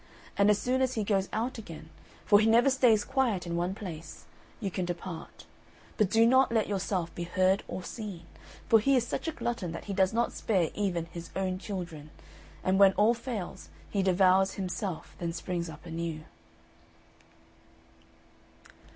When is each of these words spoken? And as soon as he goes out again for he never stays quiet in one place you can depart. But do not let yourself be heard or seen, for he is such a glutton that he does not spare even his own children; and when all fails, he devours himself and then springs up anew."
And 0.35 0.49
as 0.49 0.57
soon 0.57 0.81
as 0.81 0.95
he 0.95 1.03
goes 1.03 1.29
out 1.31 1.59
again 1.59 1.91
for 2.25 2.39
he 2.39 2.47
never 2.49 2.71
stays 2.71 3.05
quiet 3.05 3.45
in 3.45 3.55
one 3.55 3.75
place 3.75 4.25
you 4.59 4.71
can 4.71 4.83
depart. 4.83 5.45
But 5.95 6.09
do 6.09 6.25
not 6.25 6.51
let 6.51 6.65
yourself 6.67 7.13
be 7.13 7.25
heard 7.25 7.61
or 7.67 7.83
seen, 7.83 8.25
for 8.67 8.79
he 8.79 8.95
is 8.95 9.05
such 9.05 9.27
a 9.27 9.31
glutton 9.31 9.73
that 9.73 9.85
he 9.85 9.93
does 9.93 10.11
not 10.11 10.31
spare 10.33 10.71
even 10.73 11.05
his 11.05 11.29
own 11.35 11.59
children; 11.59 12.09
and 12.63 12.79
when 12.79 12.93
all 12.93 13.13
fails, 13.13 13.69
he 13.91 14.01
devours 14.01 14.53
himself 14.55 15.15
and 15.19 15.29
then 15.29 15.33
springs 15.33 15.69
up 15.69 15.85
anew." 15.85 16.21